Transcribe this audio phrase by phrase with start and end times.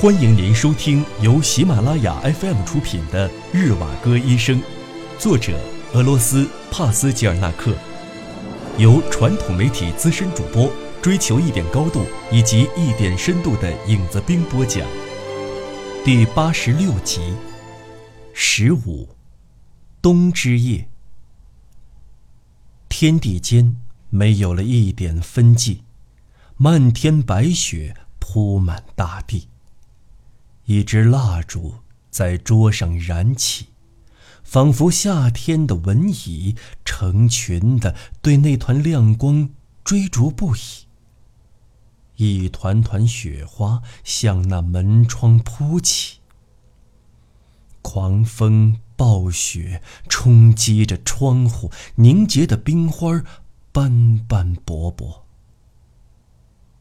[0.00, 4.58] 欢迎您收听由喜马拉雅 FM 出品的《日瓦戈医生》，
[5.18, 5.60] 作者
[5.92, 7.76] 俄罗斯帕斯吉尔纳克，
[8.78, 14.88] 由传统媒体资深主播追求一点高度以及一点深度的影子兵播讲，
[16.02, 17.20] 第八十六集，
[18.32, 19.06] 十五，
[20.00, 20.88] 冬之夜，
[22.88, 23.76] 天地间
[24.08, 25.82] 没有了一点分际，
[26.56, 29.49] 漫天白雪铺满大地。
[30.66, 31.76] 一支蜡烛
[32.10, 33.66] 在桌上燃起，
[34.42, 39.50] 仿佛夏天的蚊蚁成群的对那团亮光
[39.82, 40.60] 追逐不已。
[42.16, 46.18] 一团团雪花向那门窗扑起，
[47.80, 53.24] 狂风暴雪冲击着窗户，凝结的冰花
[53.72, 55.26] 斑斑驳驳。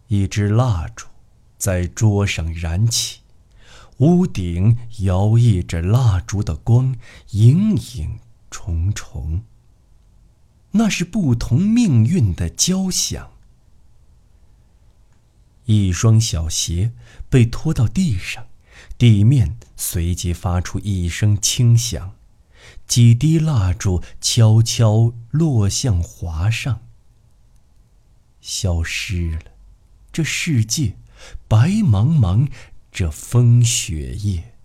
[0.07, 1.07] 一支蜡烛
[1.57, 3.21] 在桌上燃起。
[3.99, 6.95] 屋顶摇曳着蜡烛的光，
[7.31, 9.43] 影影重重。
[10.71, 13.31] 那是不同命运的交响。
[15.65, 16.91] 一双小鞋
[17.29, 18.47] 被拖到地上，
[18.97, 22.15] 地面随即发出一声轻响，
[22.87, 26.81] 几滴蜡烛悄悄落向华上，
[28.39, 29.51] 消失了。
[30.11, 30.95] 这世界
[31.47, 32.47] 白茫茫。
[32.99, 34.55] 这风雪夜，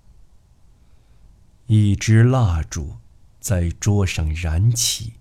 [1.68, 2.96] 一支蜡烛
[3.38, 5.12] 在桌上燃起，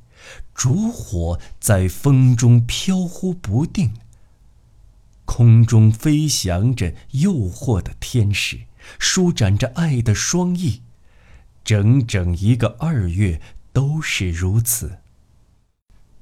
[0.56, 3.94] 烛火在风中飘忽不定。
[5.25, 8.61] 空中飞翔着诱惑的天使，
[8.97, 10.81] 舒展着爱的双翼。
[11.64, 13.39] 整整一个二月
[13.72, 14.97] 都是如此。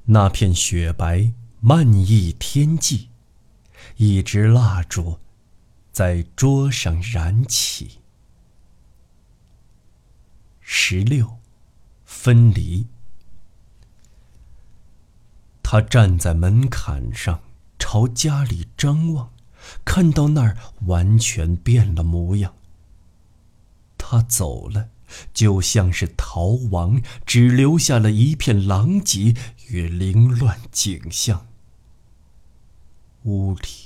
[0.08, 1.32] 那片雪白
[1.62, 3.08] 漫溢天际，
[3.96, 5.20] 一支蜡烛。
[5.92, 8.00] 在桌上燃起。
[10.60, 11.40] 十六，
[12.06, 12.88] 分离。
[15.62, 17.42] 他站在门槛上，
[17.80, 19.32] 朝家里张望，
[19.86, 20.58] 看到那儿
[20.88, 22.54] 完全变了模样。
[23.98, 24.90] 他走了，
[25.34, 29.36] 就像是逃亡，只留下了一片狼藉
[29.68, 31.48] 与凌乱景象。
[33.24, 33.81] 屋里。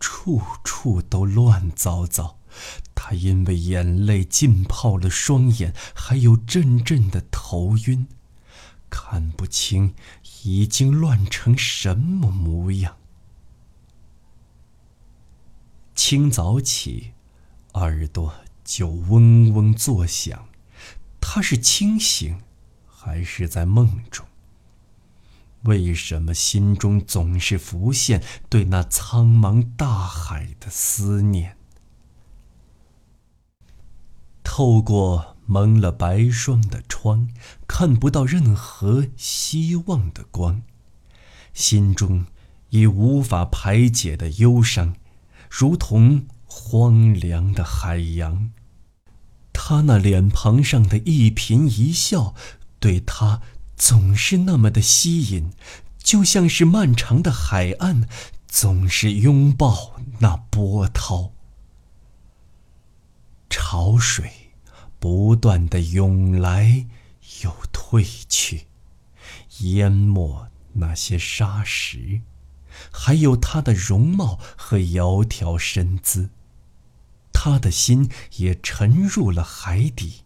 [0.00, 2.38] 处处都乱糟糟，
[2.94, 8.08] 他因为眼泪浸泡了双眼，还有阵阵的头晕，
[8.88, 9.94] 看不清
[10.42, 12.96] 已经乱成什么模样。
[15.94, 17.12] 清早起，
[17.74, 18.34] 耳朵
[18.64, 20.48] 就嗡嗡作响，
[21.20, 22.40] 他是清醒，
[22.86, 24.26] 还是在梦中？
[25.64, 31.56] 为什么心中总是浮现对那苍茫大海的思念？
[34.42, 37.28] 透过蒙了白霜的窗，
[37.68, 40.62] 看不到任何希望的光，
[41.52, 42.26] 心中
[42.70, 44.96] 已无法排解的忧伤，
[45.50, 48.50] 如同荒凉的海洋。
[49.52, 52.34] 他那脸庞上的一颦一笑，
[52.78, 53.42] 对他。
[53.80, 55.52] 总是那么的吸引，
[55.96, 58.06] 就像是漫长的海岸，
[58.46, 61.32] 总是拥抱那波涛。
[63.48, 64.52] 潮水
[64.98, 66.86] 不断的涌来
[67.42, 68.66] 又退去，
[69.60, 72.20] 淹没那些沙石，
[72.92, 76.28] 还有他的容貌和窈窕身姿。
[77.32, 80.24] 他的心也沉入了海底。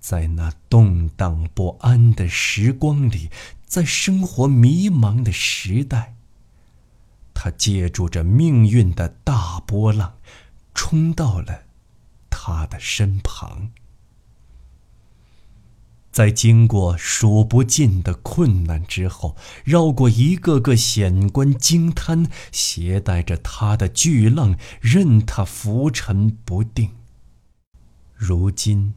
[0.00, 3.30] 在那动荡不安的时光里，
[3.66, 6.16] 在生活迷茫的时代，
[7.34, 10.14] 他借助着命运的大波浪，
[10.74, 11.64] 冲到了
[12.30, 13.70] 他的身旁。
[16.10, 26.90] 在经过数不尽的困难之后，绕过一个个险关惊滩，携带着他的巨浪，任他浮沉不定。
[28.14, 28.94] 如今。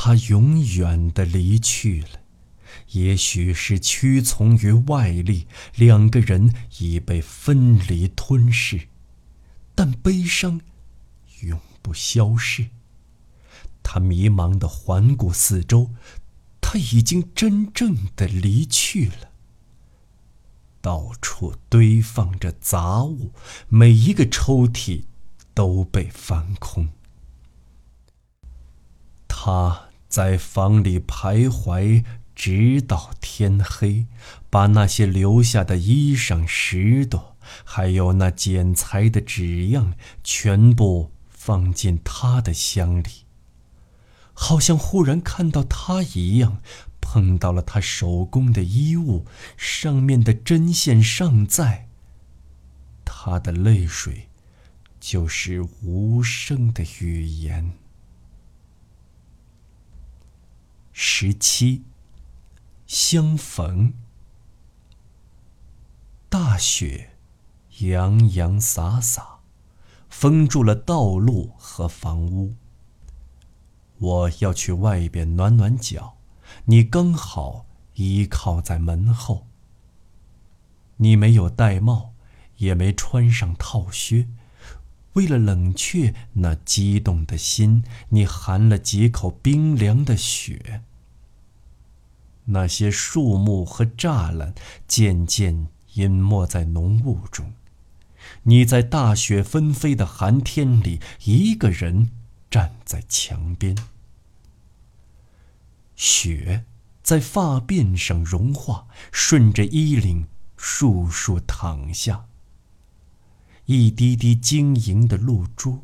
[0.00, 2.20] 他永远的离去了，
[2.92, 8.86] 也许是屈从于外力，两个人已被分离吞噬，
[9.74, 10.60] 但悲伤
[11.40, 12.68] 永不消逝。
[13.82, 15.90] 他迷茫的环顾四周，
[16.60, 19.32] 他已经真正的离去了。
[20.80, 23.32] 到处堆放着杂物，
[23.68, 25.02] 每一个抽屉
[25.54, 26.90] 都被翻空。
[29.26, 29.87] 他。
[30.08, 34.06] 在房里徘徊，直到天黑，
[34.48, 39.94] 把那些留下的衣裳、石头，还有那剪裁的纸样，
[40.24, 43.08] 全部放进他的箱里，
[44.32, 46.62] 好像忽然看到他一样，
[47.00, 49.26] 碰到了他手工的衣物，
[49.56, 51.88] 上面的针线尚在。
[53.04, 54.28] 他的泪水，
[55.00, 57.72] 就是无声的语言。
[61.00, 61.84] 十七，
[62.88, 63.92] 相逢。
[66.28, 67.10] 大雪，
[67.78, 69.38] 洋洋洒洒，
[70.08, 72.56] 封住了道路和房屋。
[73.98, 76.16] 我要去外边暖暖脚，
[76.64, 79.46] 你刚好依靠在门后。
[80.96, 82.12] 你没有戴帽，
[82.56, 84.26] 也没穿上套靴，
[85.12, 90.82] 为了冷却那激动的心，你含了几口冰凉的雪。
[92.48, 94.54] 那些树木和栅栏
[94.86, 95.68] 渐渐。
[95.94, 97.54] 淹没在浓雾中，
[98.44, 102.10] 你在大雪纷飞的寒天里，一个人
[102.48, 103.76] 站在墙边。
[105.96, 106.64] 雪
[107.02, 112.26] 在发辫上融化，顺着衣领簌簌淌下。
[113.64, 115.82] 一滴滴晶莹的露珠，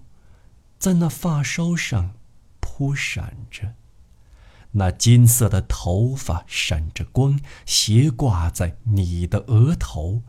[0.78, 2.12] 在那发梢上
[2.60, 3.74] 扑闪着。
[4.76, 10.22] 那金色的头发闪着光，斜挂在你的额头。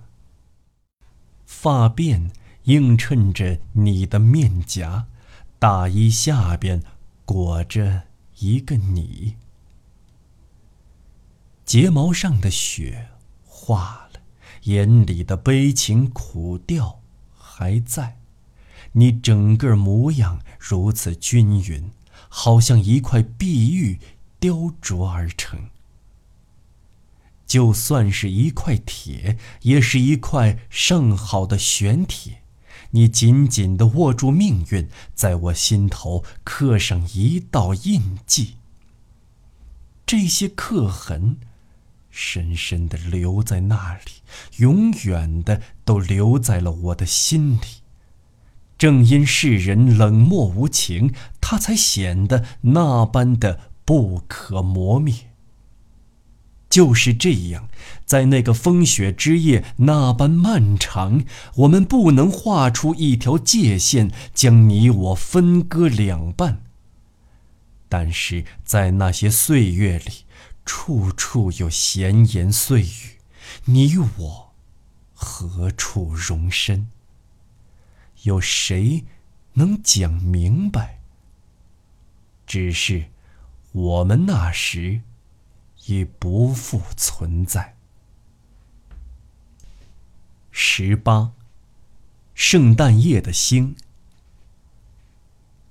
[1.45, 2.29] 发辫
[2.63, 5.07] 映衬着你的面颊，
[5.57, 6.83] 大衣下边
[7.25, 8.03] 裹着
[8.39, 9.35] 一个你。
[11.65, 13.09] 睫毛上的雪
[13.43, 14.19] 化了，
[14.63, 17.01] 眼里的悲情苦调
[17.35, 18.19] 还在。
[18.91, 21.91] 你整个模样如此均匀，
[22.29, 23.99] 好像一块碧玉。
[24.39, 25.69] 雕琢而成，
[27.45, 32.41] 就算是一块铁，也是一块上好的玄铁。
[32.91, 38.55] 你紧紧地握住命运，在我心头刻上一道印记。
[40.05, 41.37] 这些刻痕，
[42.09, 44.21] 深深地留在那里，
[44.57, 47.81] 永远的都留在了我的心里。
[48.77, 53.71] 正因世人冷漠无情，它才显得那般的。
[53.85, 55.13] 不可磨灭。
[56.67, 57.69] 就是这样，
[58.03, 61.23] 在那个风雪之夜那般漫长，
[61.57, 66.63] 我们不能画出一条界限，将你我分割两半。
[67.87, 70.25] 但是在那些岁月里，
[70.65, 73.19] 处处有闲言碎语，
[73.65, 74.53] 你我
[75.13, 76.87] 何处容身？
[78.23, 79.05] 有谁
[79.53, 80.99] 能讲明白？
[82.45, 83.05] 只是。
[83.75, 85.01] 我们那时
[85.87, 87.75] 已不复存在。
[90.49, 91.33] 十八，
[92.33, 93.75] 圣诞夜的星。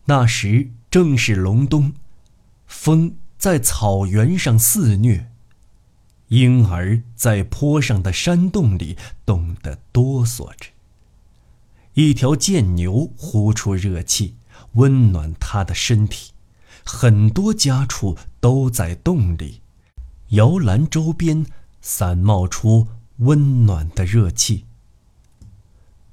[0.05, 1.95] 那时正是隆冬，
[2.67, 5.31] 风在草原上肆虐，
[6.29, 10.69] 婴儿在坡上的山洞里冻得哆嗦着。
[11.95, 14.37] 一条贱牛呼出热气，
[14.73, 16.34] 温暖他的身体。
[16.85, 19.63] 很多家畜都在洞里，
[20.29, 21.47] 摇篮周边
[21.81, 22.89] 散冒出
[23.19, 24.67] 温暖的热气。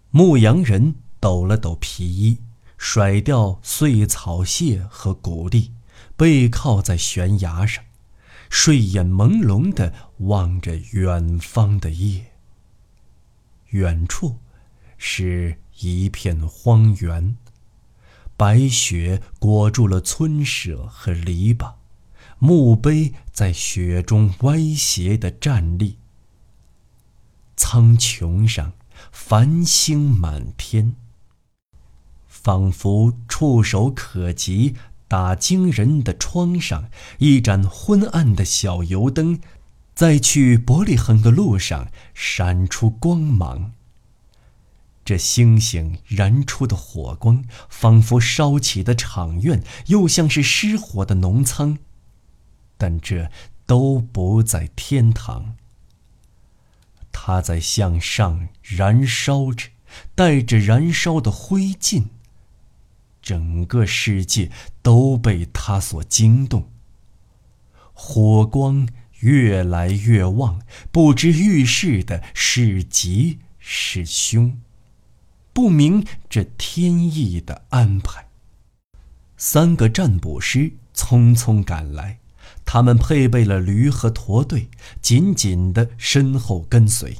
[0.09, 2.39] 牧羊人抖了抖皮衣，
[2.77, 5.73] 甩掉碎草屑和谷粒，
[6.15, 7.83] 背靠在悬崖上，
[8.49, 12.31] 睡眼朦胧地望着远方的夜。
[13.69, 14.37] 远处，
[14.97, 17.37] 是一片荒原。
[18.41, 21.73] 白雪裹住了村舍和篱笆，
[22.39, 25.99] 墓碑在雪中歪斜地站立。
[27.55, 28.73] 苍穹上
[29.11, 30.95] 繁星满天，
[32.25, 34.73] 仿佛触手可及
[35.07, 39.39] 打惊人的窗上一盏昏暗的小油灯，
[39.93, 43.73] 在去伯利恒的路上闪出光芒。
[45.03, 51.79] 这星星燃出的火光，仿佛烧起的场院，又像是失火的农仓。
[52.77, 53.31] 但这
[53.65, 55.55] 都不在天堂。
[57.11, 59.69] 它在向上燃烧着，
[60.15, 62.05] 带着燃烧的灰烬。
[63.21, 66.69] 整个世界都被它所惊动。
[67.93, 68.87] 火光
[69.19, 74.59] 越来越旺，不知预示的是吉是凶。
[75.53, 78.27] 不明这天意的安排。
[79.37, 82.19] 三个占卜师匆匆赶来，
[82.63, 84.69] 他们配备了驴和驼队，
[85.01, 87.17] 紧紧的身后跟随。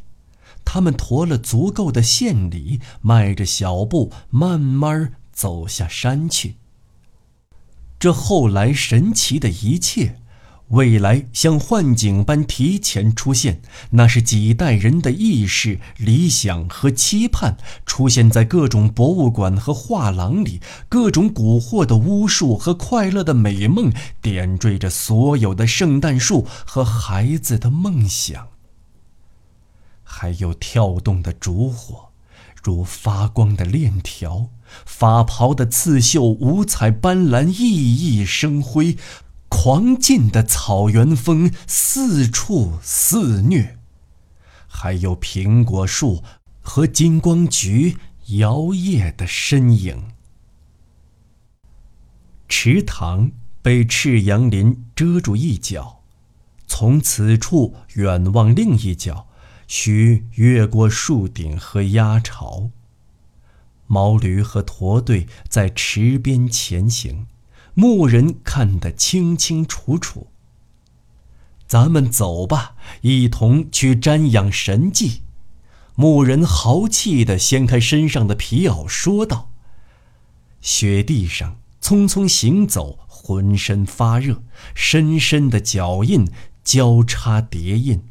[0.64, 6.56] 他们驮了足够的献礼，迈着小步，慢慢走下山去。
[8.00, 10.21] 这后来神奇的一切。
[10.72, 13.62] 未来像幻景般提前出现，
[13.92, 28.48] 那是几代人的意识、理想和期盼，出现在各种博物馆和画廊里，各种蛊惑的巫术和快乐的美梦，点缀着所有的圣诞树和孩子的梦想。
[30.04, 32.10] 还有跳动的烛火，
[32.64, 34.50] 如发光的链条；
[34.86, 38.96] 法袍的刺绣，五彩斑斓，熠熠生辉。
[39.52, 43.78] 狂劲的草原风四处肆虐，
[44.66, 46.24] 还有苹果树
[46.62, 47.98] 和金光菊
[48.30, 50.14] 摇曳的身影。
[52.48, 53.32] 池塘
[53.62, 56.02] 被赤杨林遮住一角，
[56.66, 59.28] 从此处远望另一角，
[59.68, 62.72] 需越过树顶和鸭巢。
[63.86, 67.28] 毛驴和驼队在池边前行。
[67.74, 70.28] 牧人看得清清楚楚。
[71.68, 75.22] 咱们走吧，一同去瞻仰神迹。
[75.96, 79.52] 牧人豪气地掀开身上的皮袄，说道
[80.60, 84.44] ：“雪地上匆匆行走，浑身发热，
[84.76, 86.28] 深深的脚印
[86.64, 88.04] 交叉叠印。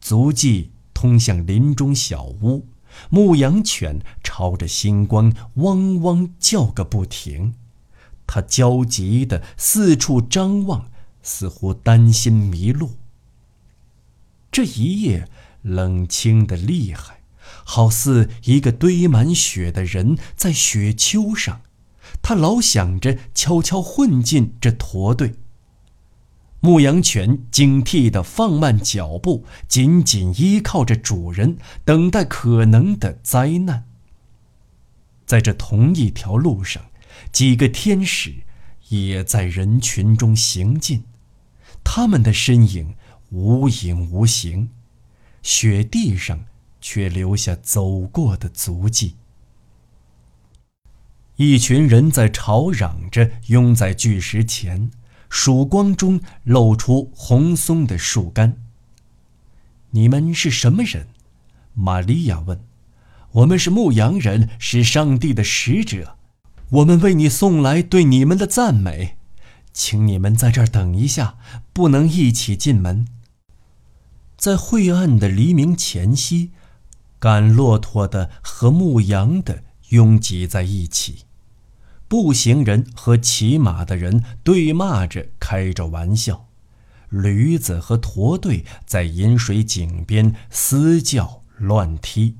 [0.00, 2.66] 足迹通向林中小屋，
[3.10, 7.54] 牧羊犬朝着星光汪汪叫个不停。”
[8.32, 10.88] 他焦急地四处张望，
[11.20, 12.92] 似乎担心迷路。
[14.52, 15.28] 这一夜
[15.62, 17.22] 冷清的厉害，
[17.64, 21.62] 好似一个堆满雪的人在雪丘上。
[22.22, 25.34] 他老想着悄悄混进这驼队。
[26.60, 33.86] 牧羊犬警惕地放慢脚步，紧紧依靠着主人，等待可能的灾难。
[35.26, 36.84] 在这同一条路上。
[37.32, 38.34] 几个天使
[38.88, 41.04] 也在人群中行进，
[41.84, 42.94] 他们的身影
[43.30, 44.70] 无影无形，
[45.42, 46.46] 雪地上
[46.80, 49.16] 却留下走过的足迹。
[51.36, 54.90] 一群人在吵嚷着拥在巨石前，
[55.30, 58.56] 曙光中露出红松的树干。
[59.92, 61.06] 你们是什么人？
[61.72, 62.60] 玛利亚问。
[63.32, 66.18] 我们是牧羊人，是上帝的使者。
[66.70, 69.16] 我们为你送来对你们的赞美，
[69.72, 71.36] 请你们在这儿等一下，
[71.72, 73.08] 不能一起进门。
[74.36, 76.52] 在晦暗的黎明前夕，
[77.18, 81.24] 赶骆驼的和牧羊的拥挤在一起，
[82.06, 86.46] 步行人和骑马的人对骂着，开着玩笑，
[87.08, 92.36] 驴子和驼队在饮水井边嘶叫乱踢。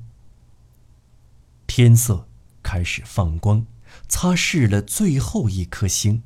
[1.67, 2.29] 天色
[2.63, 3.65] 开始放光。
[4.11, 6.21] 擦拭了最后一颗星，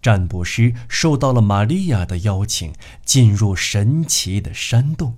[0.00, 2.72] 占卜师受到了玛利亚的邀请，
[3.04, 5.16] 进入神奇的山洞。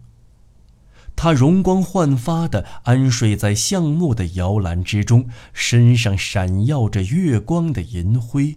[1.14, 8.56] 他容光焕发地安睡在橡木的摇篮之中，身上闪耀着月光的银辉。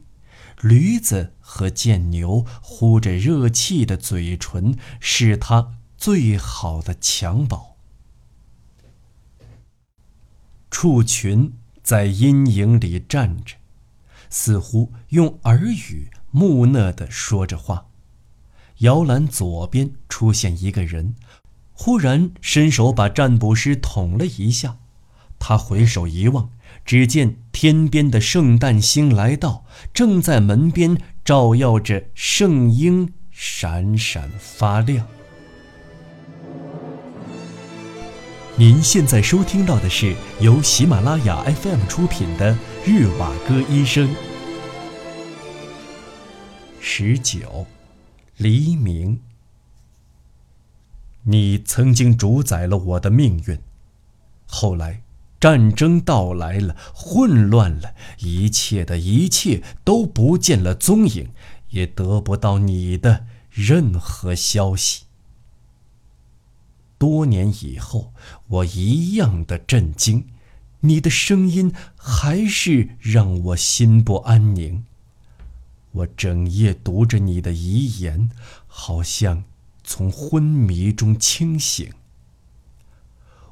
[0.61, 7.75] 驴子和贱牛呼着热气的嘴唇，是他最好的襁褓。
[10.71, 11.51] 畜群。
[11.85, 13.57] 在阴影里站着，
[14.31, 17.85] 似乎用耳语木讷地说着话。
[18.79, 21.13] 摇篮左边出现一个人，
[21.73, 24.79] 忽然伸手把占卜师捅了一下。
[25.37, 26.49] 他回首一望，
[26.83, 29.63] 只见天边的圣诞星来到，
[29.93, 35.05] 正在门边照耀着圣婴，闪闪发亮。
[38.57, 42.53] 您现在收听到的是由喜马拉雅 FM 出品的
[42.85, 44.07] 《日瓦戈医生》。
[46.79, 47.65] 十九，
[48.37, 49.19] 黎明。
[51.23, 53.59] 你曾经主宰了我的命运，
[54.45, 55.01] 后来
[55.37, 61.31] 战争到来了，混乱了，一切的一切都不见了踪影，
[61.71, 65.04] 也得不到你的任何消息。
[67.05, 68.11] 多年以后，
[68.47, 70.25] 我一样的震惊，
[70.79, 74.83] 你的声音还是让我心不安宁。
[75.91, 78.31] 我整夜读着你的遗言，
[78.65, 79.43] 好像
[79.83, 81.93] 从昏迷中清醒。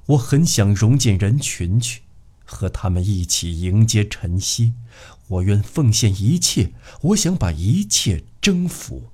[0.08, 2.02] 我很想融进人群去，
[2.44, 4.74] 和他们一起迎接晨曦。
[5.28, 9.12] 我愿奉献一切，我想把一切征服。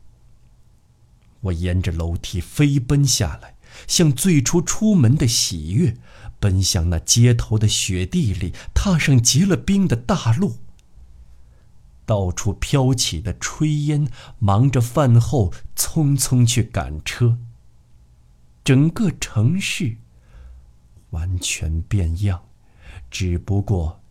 [1.41, 3.55] 我沿着楼梯飞奔下来。
[3.87, 5.97] 像最初出门的喜悦，
[6.39, 10.57] 奔向那街头的雪地里，踏上结了冰的大路。
[12.05, 14.09] 到处飘起的炊烟，
[14.39, 17.37] 忙着饭后匆匆去赶车。
[18.63, 19.97] 整个城市
[21.11, 22.43] 完全变样，
[23.11, 24.01] 只不过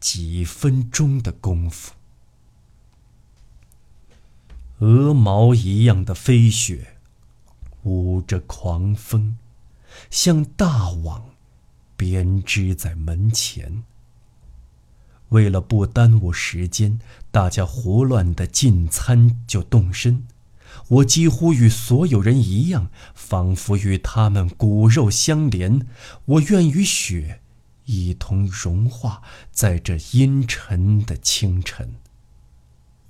[0.00, 1.94] 几分钟的功夫。
[4.78, 6.97] 鹅毛一样的飞雪，
[7.88, 9.36] 舞着狂风，
[10.10, 11.30] 像大网
[11.96, 13.82] 编织在门前。
[15.30, 20.24] 为了不耽误时间，大家胡乱的进餐就动身。
[20.88, 25.86] 我几乎与所有人一样，仿佛与他们骨肉相连。
[26.26, 27.40] 我愿与雪
[27.86, 31.94] 一同融化在这阴沉的清晨。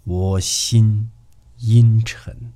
[0.04, 1.10] 我心
[1.58, 2.52] 阴沉。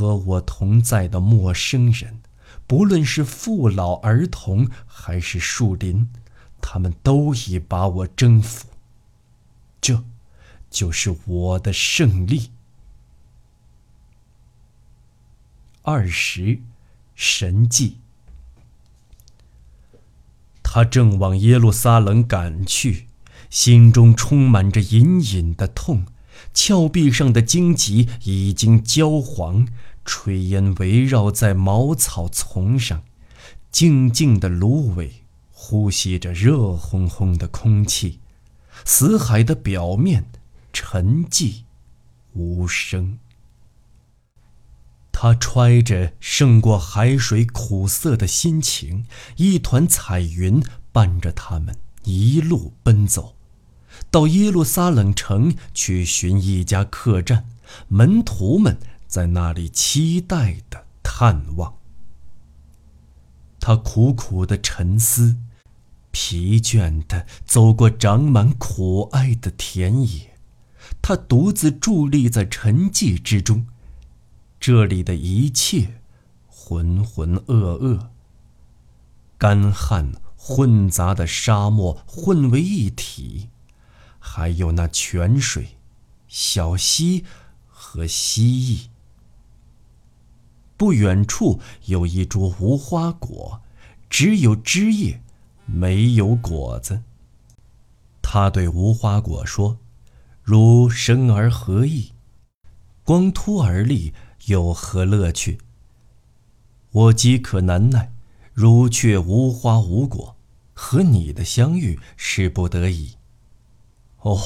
[0.00, 2.22] 和我同在的陌生人，
[2.66, 6.08] 不论是父老儿童还是树林。
[6.62, 8.68] 他们都已把我征服，
[9.78, 10.02] 这，
[10.70, 12.50] 就是我的胜利。
[15.82, 16.60] 二十，
[17.14, 17.98] 神迹。
[20.62, 23.06] 他正往耶路撒冷赶去，
[23.50, 26.06] 心中充满着隐隐的痛。
[26.54, 29.68] 峭壁上的荆棘已经焦黄，
[30.10, 33.04] 炊烟围绕在茅草丛上，
[33.70, 35.12] 静静的芦苇。
[35.62, 38.18] 呼吸着热烘烘的空气，
[38.84, 40.24] 死海的表面
[40.72, 41.64] 沉寂
[42.32, 43.18] 无声。
[45.12, 49.04] 他揣着胜过海水苦涩的心情，
[49.36, 53.36] 一团彩云伴着他们一路奔走，
[54.10, 57.44] 到耶路撒冷城去寻一家客栈，
[57.86, 58.78] 门徒们
[59.10, 61.74] 在那里期待的探望。
[63.58, 65.36] 他苦苦的沉思。
[66.12, 70.36] 疲倦的走过长满苦艾的田野，
[71.00, 73.68] 他独自伫立在沉寂之中。
[74.58, 76.00] 这里的一切
[76.48, 78.08] 浑浑噩噩，
[79.38, 83.48] 干旱混杂的沙漠混为一体，
[84.18, 85.78] 还有那泉水、
[86.26, 87.24] 小溪
[87.68, 88.89] 和蜥蜴。
[90.80, 93.60] 不远处有一株无花果，
[94.08, 95.20] 只有枝叶。
[95.66, 97.02] 没有果子。
[98.22, 99.76] 他对无花果说
[100.42, 102.12] ：“如生而何益？
[103.04, 104.14] 光秃而立
[104.46, 105.58] 有何乐趣？
[106.92, 108.14] 我饥渴难耐，
[108.54, 110.34] 如却无花无果，
[110.72, 113.16] 和你的相遇是不得已。
[114.22, 114.38] 哦，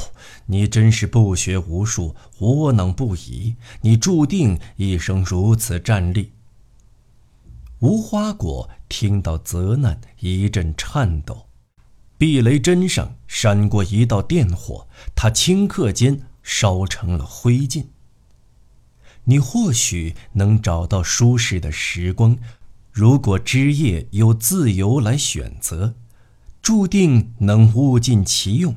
[0.47, 3.57] 你真是不学无术，窝囊不已。
[3.81, 6.33] 你注定一生如此站立。”
[7.81, 11.47] 无花果听到责难，一阵颤抖。
[12.17, 17.87] 避雷针上闪过一道电火，它顷刻间烧成了灰烬。
[19.25, 22.39] 你或许能找到舒适的时光，
[22.93, 25.95] 如果枝叶有自由来选择，
[26.63, 28.77] 注定能物尽其用。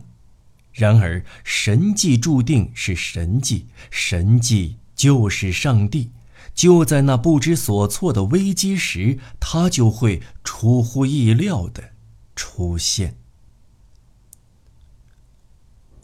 [0.78, 6.12] 然而，神迹注定是神迹，神迹就是上帝。
[6.54, 11.94] 就在那不知所措的危机时，他就会出乎意料的
[12.36, 13.18] 出现。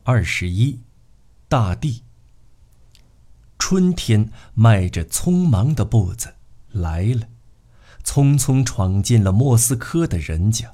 [0.01, 0.79] 二十一，
[1.47, 2.01] 大地。
[3.59, 6.33] 春天迈着匆忙的步子
[6.71, 7.27] 来了，
[8.03, 10.72] 匆匆闯进了莫斯科的人家。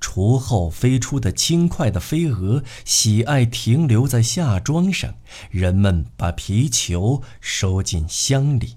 [0.00, 5.14] 厨后飞出的轻快的飞蛾，喜爱停留在夏装上。
[5.50, 8.76] 人们把皮球收进箱里。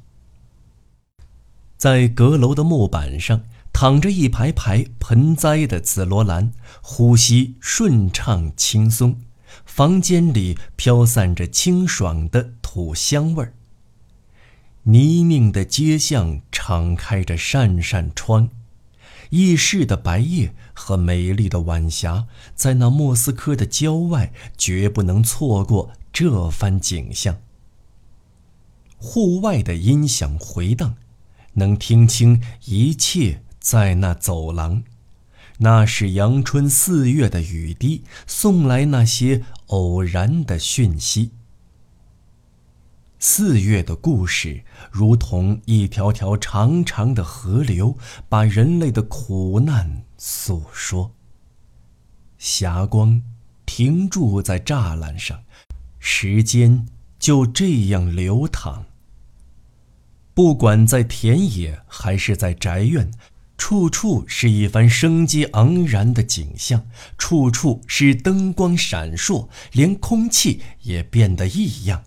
[1.78, 9.22] 在阁楼的木板上躺着一排排盆栽的紫罗兰，呼吸顺畅轻松。
[9.66, 13.54] 房间里飘散着清爽的土香味儿。
[14.84, 18.50] 泥泞的街巷敞开着扇扇窗。
[19.36, 27.40] 易逝的白夜和美丽的晚霞，在那莫斯科的郊外，绝不能错过这番景象。
[28.98, 30.98] 户外的音响回荡，
[31.54, 34.84] 能听清一切在那走廊。
[35.58, 41.32] 那是阳春四月的雨滴送来那些偶然的讯息。
[43.18, 47.98] 四月的故事如同一条条长长的河流，
[48.30, 51.12] 把人类的苦难诉说。
[52.38, 53.20] 霞光
[53.66, 55.42] 停驻在栅栏上，
[55.98, 56.86] 时间
[57.18, 58.86] 就这样流淌。
[60.36, 63.12] 不管在田野还是在宅院，
[63.58, 66.86] 处处是一番生机盎然的景象，
[67.18, 72.04] 处处是灯光闪烁，连空气也变得异样。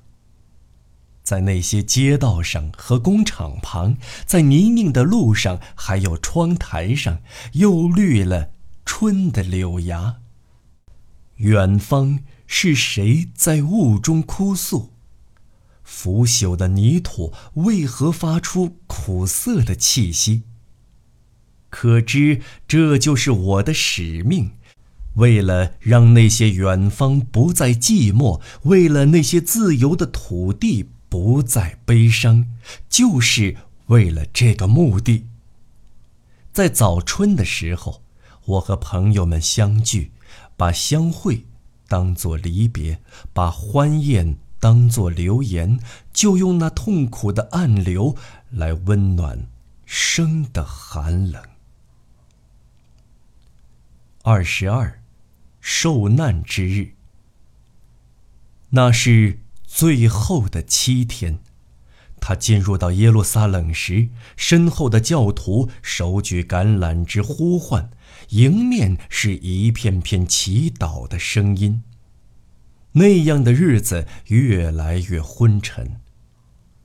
[1.27, 7.19] 在那些街道上和工厂旁，在泥泞的路上，还有窗台上，
[7.55, 8.51] 又绿了
[8.85, 10.19] 春的柳芽。
[11.39, 14.93] 远方是谁在雾中哭诉？
[15.83, 20.45] 腐朽的泥土为何发出苦涩的气息？
[21.71, 24.53] 可知这就是我的使命，
[25.15, 32.47] 为了让那些远方不再寂寞，为了那些自由的土地不再悲伤，
[32.89, 35.27] 就是为了这个目的。
[36.53, 38.03] 在早春的时候，
[38.45, 40.13] 我和朋友们相聚，
[40.57, 41.45] 把相会
[41.87, 43.01] 当作离别，
[43.33, 45.79] 把欢宴当作流言，
[46.13, 48.17] 就用那痛苦的暗流
[48.51, 49.47] 来温暖
[49.85, 51.43] 生的寒冷。
[54.23, 55.01] 二十二，
[55.61, 56.95] 受难之日。
[58.71, 59.39] 那是
[59.77, 61.39] 最后的七天，
[62.19, 67.91] 他进入到耶路撒冷时，身后的教徒手举橄榄枝呼唤，
[68.31, 71.83] 迎面是一片片祈祷的声音。
[72.93, 76.01] 那样的日子越来越昏沉，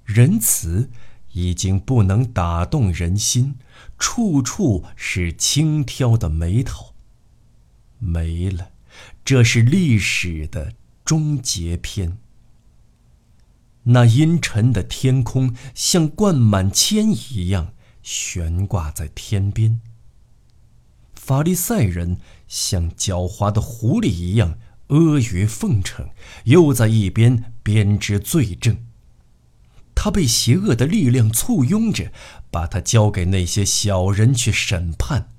[0.04, 0.90] 仁慈
[1.32, 3.56] 已经不能打动人心，
[3.98, 6.94] 处处是轻佻的眉头。
[8.00, 8.72] 没了，
[9.24, 10.74] 这是历史的
[11.06, 12.18] 终结篇。
[13.84, 19.82] 那阴沉的天空像灌满铅一样悬挂在天边。
[21.16, 22.18] 法利赛人
[22.48, 26.10] 像狡猾的狐狸一样阿谀奉承，
[26.46, 28.86] 又在一边编织罪证。
[29.94, 32.12] 他被邪恶的力量簇拥着，
[32.50, 35.30] 把他交给那些小人去审判。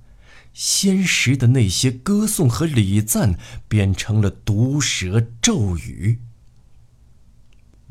[0.53, 6.21] 先时的那些歌颂和礼赞变成了毒舌咒语。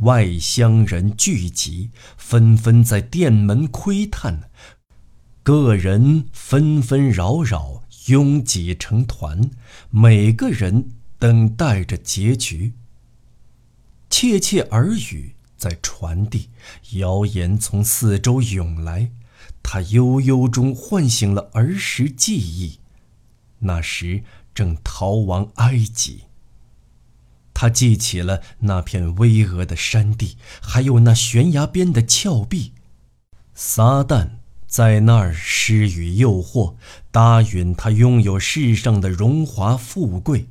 [0.02, 4.50] 外乡人聚集，纷纷在店门窥探，
[5.44, 9.52] 个人纷纷扰扰，拥挤成团，
[9.92, 12.74] 每个人等待着结局。
[14.10, 16.50] 窃窃耳语在传递，
[16.94, 19.12] 谣言从四周涌来。
[19.62, 22.80] 他悠悠中唤醒了儿时记忆，
[23.60, 24.24] 那时
[24.56, 26.24] 正逃亡埃及。
[27.62, 32.74] 他记起了那片巍峨的山地，还有那悬崖边的峭壁。
[33.54, 34.30] 撒旦
[34.66, 36.74] 在那儿施予诱惑，
[37.12, 40.48] 答允他拥有世上的荣华富贵，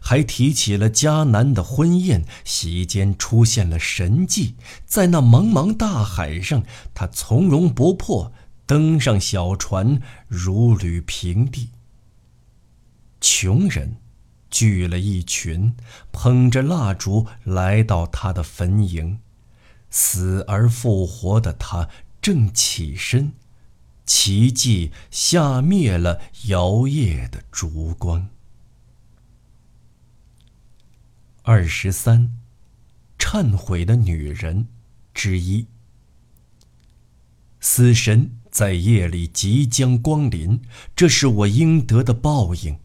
[0.00, 2.26] 还提起了迦南的婚宴。
[2.44, 8.34] 席间出现了神迹，在那茫茫大海上，他从容不迫。
[8.66, 11.70] 登上小船，如履平地。
[13.18, 13.96] 穷人
[14.50, 15.74] 聚了一群，
[16.12, 19.18] 捧着蜡烛来到他的坟茔，
[19.88, 21.88] 死而复活的他
[22.20, 23.32] 正起身，
[24.04, 28.28] 奇迹吓灭了摇曳的烛光。
[31.42, 32.32] 二十三，
[33.18, 34.68] 忏悔的女人
[35.14, 35.66] 之一，
[37.60, 38.32] 死神。
[38.50, 40.60] 在夜里即将光临，
[40.96, 42.76] 这是我应得的报应。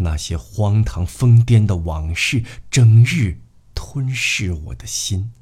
[0.00, 3.40] 那些荒唐疯癫的往事，整日
[3.74, 5.32] 吞噬我的心。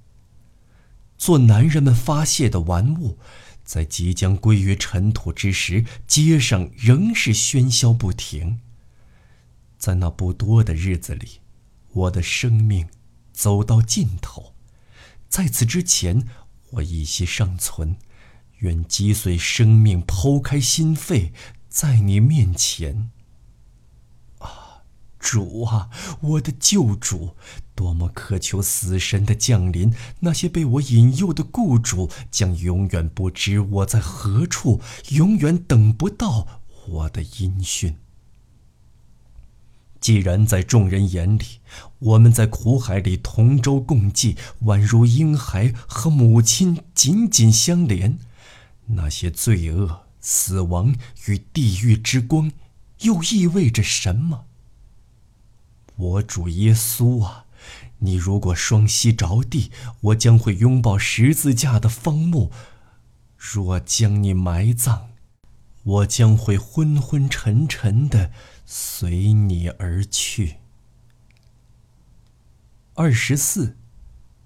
[1.17, 3.19] 做男人们发泄的玩物，
[3.65, 8.61] 在即将归于尘土之时，街上仍是喧嚣不停。
[9.79, 11.41] 在那不多的日子里，
[11.93, 12.89] 我的生命
[13.33, 14.55] 走到尽头。
[15.29, 16.27] 在此之前，
[16.71, 17.97] 我一息尚存。
[18.61, 21.33] 愿击碎生命，剖开心肺，
[21.69, 23.11] 在你面前。
[25.29, 27.31] 主啊，我的救主，
[27.75, 29.93] 多么渴求死神的降临！
[30.21, 36.47] 那些被我引诱的雇主将永远不知我在何处，永远等不到
[36.87, 37.97] 我的音讯。
[40.01, 41.45] 既然在众人眼里，
[41.99, 48.17] 我们在苦海里同舟共济，宛如婴孩和母亲紧紧相连。
[48.87, 50.95] 那些罪恶、死亡
[51.27, 52.53] 与地狱之光，
[53.01, 54.46] 又意味着什么？
[55.97, 57.47] 我主耶稣啊，
[57.99, 62.51] 你如果双膝着地，我将会拥抱十字架的方木；
[63.37, 65.09] 若将你埋葬，
[65.83, 68.31] 我将会昏昏沉沉的
[68.67, 70.57] 随你而去。
[72.95, 73.77] 二十四，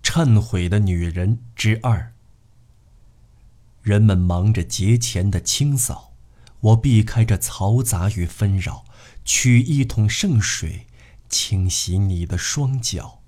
[0.02, 2.12] 忏悔的女人之二。
[3.82, 6.12] 人们忙着节前的清扫，
[6.60, 8.84] 我避开这嘈杂与纷扰，
[9.24, 10.86] 取一桶圣水，
[11.31, 13.23] 清洗你的双脚。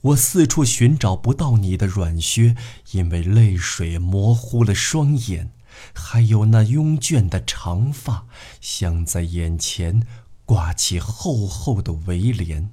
[0.00, 2.56] 我四处寻找不到你的软靴，
[2.92, 5.52] 因为泪水模糊了双眼，
[5.92, 8.26] 还有那慵倦的长发，
[8.60, 10.06] 像在眼前
[10.44, 12.70] 挂起厚厚的围帘。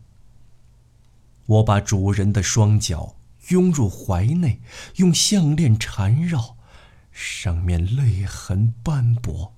[1.46, 3.18] 我把主人的双脚
[3.50, 4.62] 拥入怀内，
[4.96, 6.58] 用项链缠绕。
[7.12, 9.54] 上面泪痕斑驳，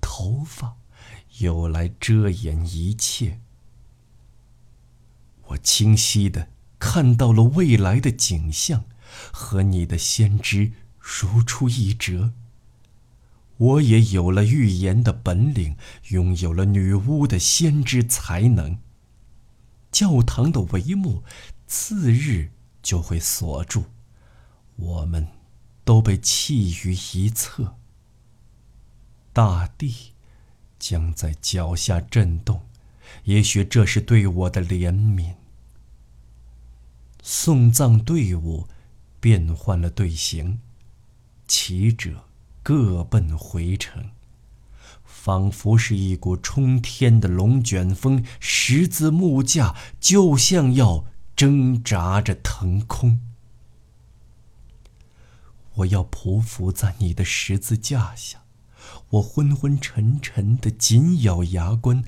[0.00, 0.76] 头发
[1.38, 3.40] 又来遮掩一切。
[5.46, 8.84] 我清晰的看到了未来的景象，
[9.32, 12.32] 和你的先知如出一辙。
[13.56, 15.76] 我也有了预言的本领，
[16.08, 18.78] 拥有了女巫的先知才能。
[19.90, 21.22] 教堂的帷幕
[21.66, 22.50] 次日
[22.82, 23.84] 就会锁住，
[24.76, 25.28] 我们。
[25.86, 27.76] 都被弃于一侧。
[29.32, 30.14] 大地
[30.80, 32.65] 将在脚下震动，
[33.24, 35.34] 也许这是对我的怜悯。
[37.22, 38.68] 送葬队伍
[39.18, 40.60] 变换了队形，
[41.48, 42.24] 骑者
[42.62, 44.10] 各奔回城，
[45.04, 53.20] 仿佛是一股冲天的龙卷风，十字木架就像要挣扎着腾空。
[55.74, 58.44] 我要匍匐在你的十字架下，
[59.10, 62.04] 我昏昏沉沉的紧咬牙关。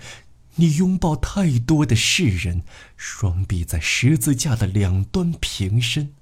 [0.61, 2.65] 你拥抱太多的世人，
[2.97, 6.15] 双臂在十字架的两端平伸。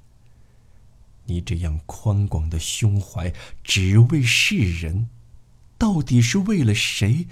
[1.24, 3.32] 你这样宽广的胸怀，
[3.64, 5.08] 只为世人，
[5.78, 7.26] 到底是为了谁？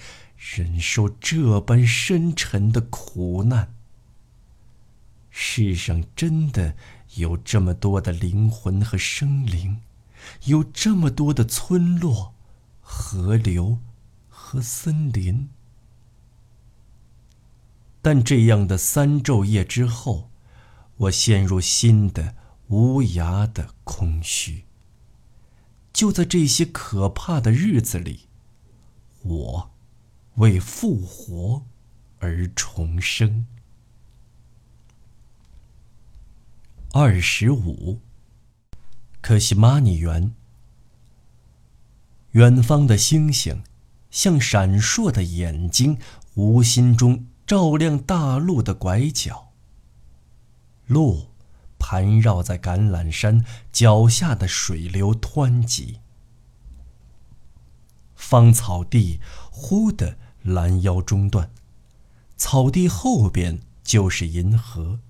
[0.57, 3.75] 忍受这般深沉的苦难？
[5.29, 6.75] 世上真的
[7.17, 9.81] 有这么多的灵魂和生灵？
[10.45, 12.35] 有这么多的村落、
[12.81, 13.79] 河流
[14.31, 15.51] 和森林，
[18.05, 20.31] 但这样的三昼夜之后，
[20.99, 22.37] 我陷入新的
[22.69, 24.65] 无涯的空虚。
[25.91, 28.29] 就在这些可怕的日子里，
[29.23, 29.71] 我
[30.35, 31.65] 为复活
[32.19, 33.47] 而重生。
[36.93, 38.01] 二十五。
[39.23, 40.35] 可西玛尼园，
[42.33, 43.63] 远方的星星，
[44.11, 45.97] 像闪烁的眼睛，
[46.35, 49.53] 无心中照亮大陆的拐角。
[50.87, 51.29] 路
[51.79, 56.01] 盘绕在橄榄山脚下的水流湍急，
[58.15, 61.51] 芳草地忽地拦腰中断，
[62.37, 65.01] 草地后边就是银河。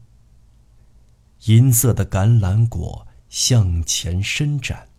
[1.46, 3.06] 银色的橄榄果。
[3.30, 4.90] 向前伸展，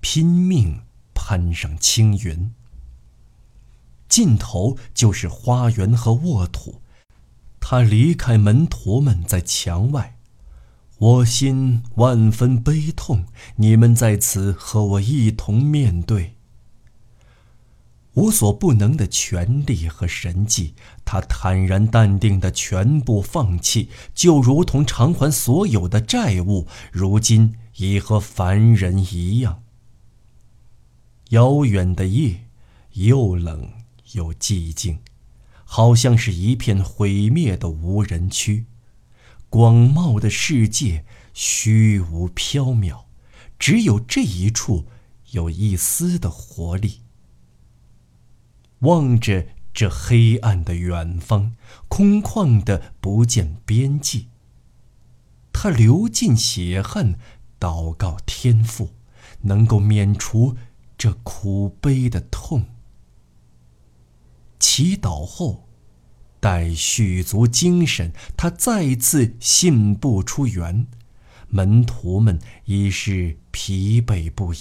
[0.00, 0.82] 拼命
[1.14, 2.52] 攀上青云。
[4.08, 6.82] 尽头就是花园和沃土。
[7.66, 10.18] 他离开门徒们在墙外，
[10.98, 13.24] 我心万分悲痛。
[13.56, 16.34] 你们在此和我一同面对。
[18.12, 20.74] 无所不能的权力和神迹，
[21.06, 26.68] 他坦然淡定的全部放弃，就如同偿还所有的债务。
[26.92, 27.54] 如今。
[27.76, 29.62] 已和凡人一样。
[31.30, 32.44] 遥远的夜，
[32.92, 33.68] 又冷
[34.12, 35.00] 又寂静，
[35.76, 38.66] 好像是一片毁灭的无人区。
[39.50, 43.06] 广袤的世界虚无缥缈，
[43.58, 44.86] 只有这一处
[45.32, 47.00] 有一丝的活力。
[48.82, 51.56] 望着这黑暗的远方，
[51.88, 54.28] 空旷的不见边际。
[55.52, 57.18] 他流尽血汗。
[57.58, 58.90] 祷告天父，
[59.40, 60.54] 能够免除
[60.96, 62.64] 这苦悲的痛。
[64.66, 65.68] 祈祷后，
[66.40, 70.86] 待续足精神，他再次信步出园。
[71.50, 74.56] 门徒们已是疲惫不已，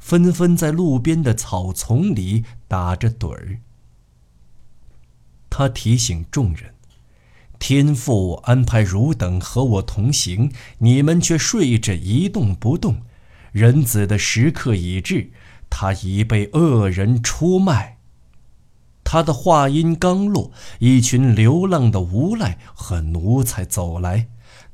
[0.00, 3.60] 纷纷在路边的草丛里打着盹儿。
[5.48, 6.74] 他提醒众人。
[7.60, 13.02] 天父安排汝等和我同行，你们却睡着一动不动。
[13.52, 15.30] 人子的时刻已至，
[15.70, 17.97] 他已被恶人出卖。
[19.10, 24.28] 他的话音刚落，一群流浪的无赖和奴才走来，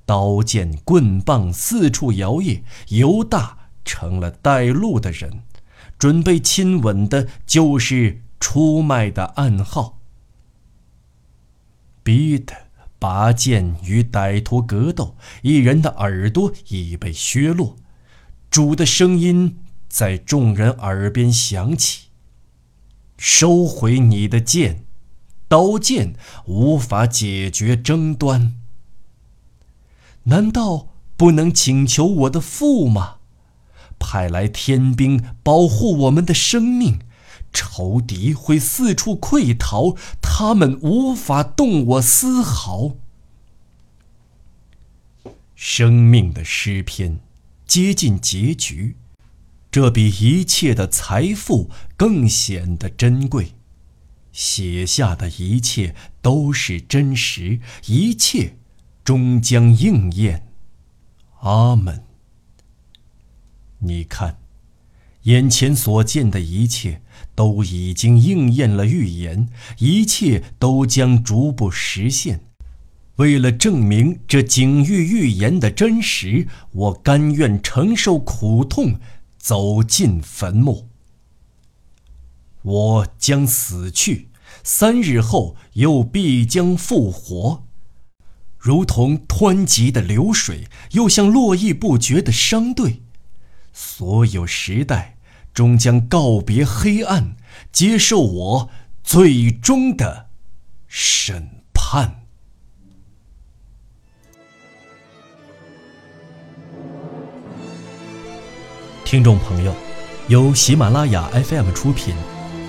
[0.04, 2.62] 刀剑棍棒四处摇曳。
[2.88, 5.44] 犹大成了带路的人，
[5.96, 10.00] 准备亲吻的就是出卖的暗号。
[12.02, 12.52] 逼得。
[12.98, 17.76] 拔剑与歹徒格斗，一人的耳朵已被削落。
[18.50, 19.58] 主的声音
[19.90, 22.03] 在众人耳边响起
[23.16, 24.86] ：“收回你的剑，
[25.48, 26.14] 刀剑
[26.46, 28.54] 无法解决争端。
[30.24, 33.16] 难道不能请求我的父吗？
[33.98, 36.98] 派来天兵保护我们的生命，
[37.52, 42.96] 仇敌会四处溃逃，他们无法动我丝毫。
[45.54, 47.20] 生命的诗篇
[47.66, 48.96] 接近结局，
[49.74, 53.54] 这比一切的财富更显得珍贵。
[54.30, 58.56] 写下的一切都是真实，一切
[59.02, 60.46] 终将应验。
[61.40, 62.04] 阿门。
[63.80, 64.38] 你看，
[65.22, 67.02] 眼前所见的一切
[67.34, 72.44] 都已经应验了预言，一切都将逐步实现。
[73.16, 79.00] 为了证明这景玉预言的真实，我甘愿承受苦痛，
[79.44, 80.88] 走进坟墓。
[82.62, 84.30] 我将死去，
[84.62, 87.64] 三日后又必将复活，
[88.56, 93.02] 如同湍急的流水，又像络绎不绝的商队。
[93.74, 95.18] 所有时代
[95.52, 97.36] 终将告别黑暗，
[97.70, 98.70] 接受我
[99.02, 100.30] 最终的
[100.88, 102.23] 审判。
[109.04, 109.72] 听众朋友，
[110.28, 112.14] 由喜马拉雅 FM 出品，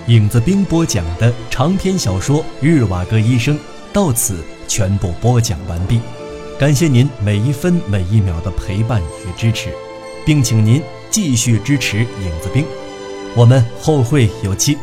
[0.06, 3.56] 影子兵播讲的长篇小说《日瓦戈医生》
[3.90, 5.98] 到此全部播讲完毕。
[6.58, 9.70] 感谢您每一分每一秒的陪伴与支持，
[10.26, 12.64] 并请您继续支持影子兵，
[13.34, 14.76] 我们后会有期。